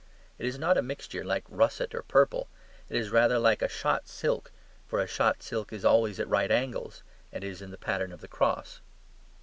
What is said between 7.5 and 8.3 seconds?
in the pattern of the